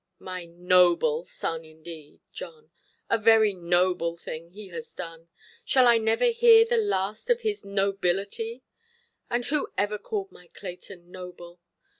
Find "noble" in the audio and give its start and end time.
0.47-1.25, 3.53-4.17, 11.11-11.59